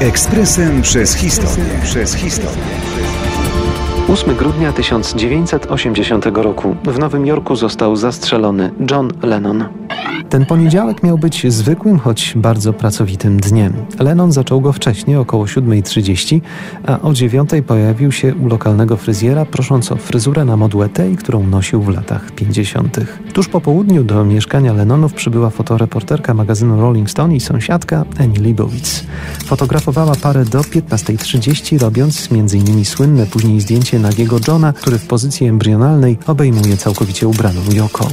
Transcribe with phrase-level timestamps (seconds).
[0.00, 1.64] Ekspresem przez historię.
[1.82, 2.62] Przez historię.
[4.08, 9.79] 8 grudnia 1980 roku w Nowym Jorku został zastrzelony John Lennon.
[10.30, 13.72] Ten poniedziałek miał być zwykłym, choć bardzo pracowitym dniem.
[13.98, 16.40] Lennon zaczął go wcześniej, około 7.30,
[16.86, 21.46] a o 9.00 pojawił się u lokalnego fryzjera, prosząc o fryzurę na modłę tej, którą
[21.46, 23.00] nosił w latach 50.
[23.32, 29.04] Tuż po południu do mieszkania Lennonów przybyła fotoreporterka magazynu Rolling Stone i sąsiadka Annie Leibovitz.
[29.44, 32.84] Fotografowała parę do 15.30, robiąc m.in.
[32.84, 38.08] słynne później zdjęcie nagiego Johna, który w pozycji embrionalnej obejmuje całkowicie ubraną Yoko.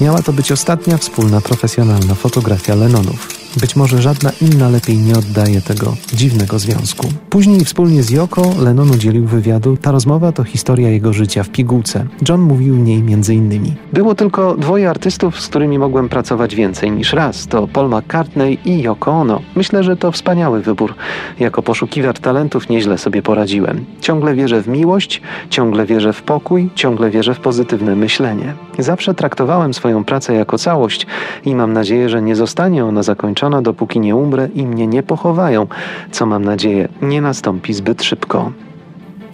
[0.00, 3.41] Miała to być ostatnia wspólna profesjonalna fotografia Lennonów.
[3.60, 7.06] Być może żadna inna lepiej nie oddaje tego dziwnego związku.
[7.30, 9.76] Później wspólnie z Yoko Lennon udzielił wywiadu.
[9.76, 12.06] Ta rozmowa to historia jego życia w pigułce.
[12.28, 13.74] John mówił w niej między innymi.
[13.92, 17.46] Było tylko dwoje artystów, z którymi mogłem pracować więcej niż raz.
[17.46, 19.40] To Paul McCartney i Yoko Ono.
[19.56, 20.94] Myślę, że to wspaniały wybór.
[21.40, 23.84] Jako poszukiwacz talentów nieźle sobie poradziłem.
[24.00, 28.54] Ciągle wierzę w miłość, ciągle wierzę w pokój, ciągle wierzę w pozytywne myślenie.
[28.78, 31.06] Zawsze traktowałem swoją pracę jako całość
[31.44, 35.66] i mam nadzieję, że nie zostanie ona zakończona dopóki nie umrę i mnie nie pochowają,
[36.10, 38.52] co mam nadzieję nie nastąpi zbyt szybko.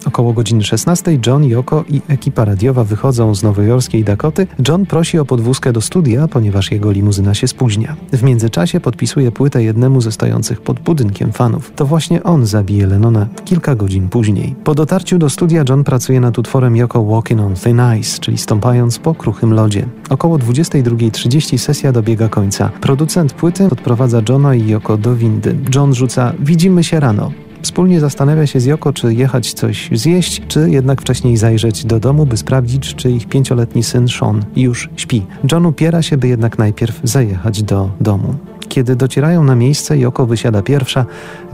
[0.05, 4.47] Około godziny 16 John, Yoko i ekipa radiowa wychodzą z nowojorskiej Dakoty.
[4.67, 7.95] John prosi o podwózkę do studia, ponieważ jego limuzyna się spóźnia.
[8.13, 11.71] W międzyczasie podpisuje płytę jednemu ze stojących pod budynkiem fanów.
[11.75, 14.55] To właśnie on zabije Lennona kilka godzin później.
[14.63, 18.99] Po dotarciu do studia John pracuje nad utworem Yoko Walking on Thin Ice, czyli stąpając
[18.99, 19.85] po kruchym lodzie.
[20.09, 22.69] Około 22.30 sesja dobiega końca.
[22.81, 25.55] Producent płyty odprowadza Johna i Yoko do windy.
[25.75, 27.31] John rzuca Widzimy się rano.
[27.61, 32.25] Wspólnie zastanawia się z Joko, czy jechać coś zjeść, czy jednak wcześniej zajrzeć do domu,
[32.25, 35.25] by sprawdzić, czy ich pięcioletni syn Sean już śpi.
[35.51, 38.35] John upiera się, by jednak najpierw zajechać do domu.
[38.69, 41.05] Kiedy docierają na miejsce, Joko wysiada pierwsza,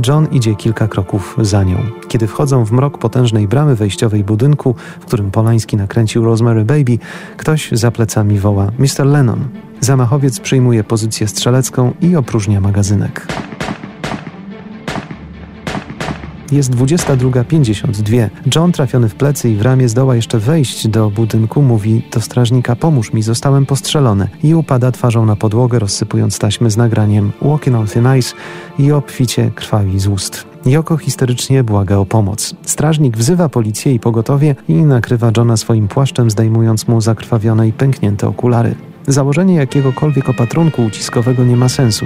[0.07, 1.77] John idzie kilka kroków za nią.
[2.07, 6.97] Kiedy wchodzą w mrok potężnej bramy wejściowej budynku, w którym Polański nakręcił Rosemary Baby,
[7.37, 9.05] ktoś za plecami woła Mr.
[9.05, 9.47] Lennon.
[9.79, 13.27] Zamachowiec przyjmuje pozycję strzelecką i opróżnia magazynek.
[16.55, 18.29] Jest 22.52.
[18.55, 21.61] John trafiony w plecy i w ramię zdoła jeszcze wejść do budynku.
[21.61, 24.27] Mówi do strażnika pomóż mi, zostałem postrzelony.
[24.43, 28.35] I upada twarzą na podłogę, rozsypując taśmy z nagraniem Walking on Thin Ice
[28.79, 30.45] i obficie krwawi z ust.
[30.65, 32.55] Joko histerycznie błaga o pomoc.
[32.65, 38.27] Strażnik wzywa policję i pogotowie i nakrywa Johna swoim płaszczem, zdejmując mu zakrwawione i pęknięte
[38.27, 38.75] okulary.
[39.07, 42.05] Założenie jakiegokolwiek opatrunku uciskowego nie ma sensu.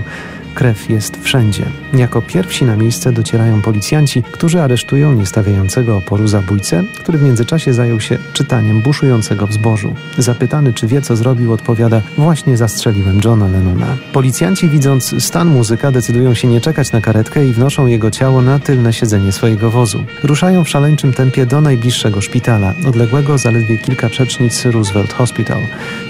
[0.55, 1.65] Krew jest wszędzie.
[1.93, 7.99] Jako pierwsi na miejsce docierają policjanci, którzy aresztują niestawiającego oporu zabójcę, który w międzyczasie zajął
[7.99, 9.93] się czytaniem buszującego w zbożu.
[10.17, 13.97] Zapytany, czy wie, co zrobił, odpowiada: Właśnie zastrzeliłem Johna Lennona.
[14.13, 18.59] Policjanci, widząc stan muzyka, decydują się nie czekać na karetkę i wnoszą jego ciało na
[18.59, 20.03] tylne siedzenie swojego wozu.
[20.23, 25.61] Ruszają w szaleńczym tempie do najbliższego szpitala, odległego zaledwie kilka przecznic Roosevelt Hospital.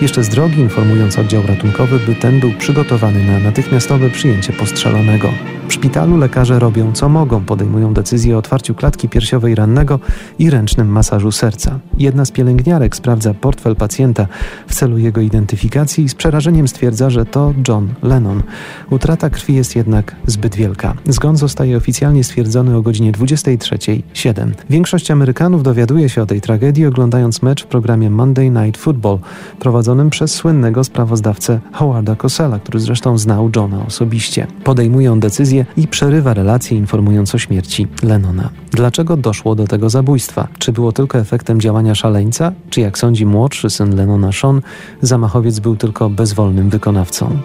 [0.01, 5.33] Jeszcze z drogi informując oddział ratunkowy, by ten był przygotowany na natychmiastowe przyjęcie postrzelonego.
[5.69, 9.99] W szpitalu lekarze robią co mogą, podejmują decyzję o otwarciu klatki piersiowej rannego
[10.39, 11.79] i ręcznym masażu serca.
[11.97, 14.27] Jedna z pielęgniarek sprawdza portfel pacjenta
[14.67, 18.43] w celu jego identyfikacji i z przerażeniem stwierdza, że to John Lennon.
[18.89, 20.93] Utrata krwi jest jednak zbyt wielka.
[21.05, 24.51] Zgon zostaje oficjalnie stwierdzony o godzinie 23.07.
[24.69, 29.19] Większość Amerykanów dowiaduje się o tej tragedii oglądając mecz w programie Monday Night Football
[29.59, 34.47] prowadzonym przez słynnego sprawozdawcę Howarda Cosella, który zresztą znał Johna osobiście.
[34.63, 38.49] Podejmują decyzję i przerywa relacje informując o śmierci Lennona.
[38.71, 40.47] Dlaczego doszło do tego zabójstwa?
[40.57, 42.51] Czy było tylko efektem działania szaleńca?
[42.69, 44.61] Czy jak sądzi młodszy syn Lennona Sean,
[45.01, 47.37] zamachowiec był tylko bezwolnym wykonawcą?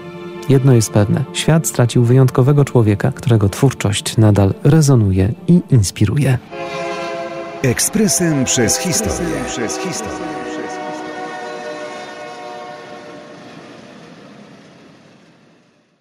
[0.49, 6.39] Jedno jest pewne: świat stracił wyjątkowego człowieka, którego twórczość nadal rezonuje i inspiruje.
[7.63, 9.35] Ekspresem przez historię.
[9.47, 10.54] Przez historię.